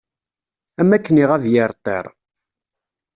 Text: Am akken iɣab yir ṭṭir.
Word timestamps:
Am 0.81 0.89
akken 0.95 1.21
iɣab 1.23 1.43
yir 1.51 1.71
ṭṭir. 1.77 2.05